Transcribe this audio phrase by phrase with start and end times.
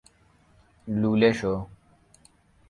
[0.99, 1.53] لوله شو